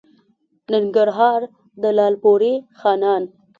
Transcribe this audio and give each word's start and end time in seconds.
ننګرهار؛ 0.73 1.41
د 1.81 1.83
لالپورې 1.97 2.53
خانان 2.79 3.23